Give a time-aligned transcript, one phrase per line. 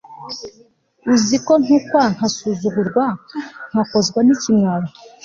[1.13, 3.05] uzi uko ntukwa, ngasuzugurwa,
[3.71, 4.87] ngakozwa n'ikimwaro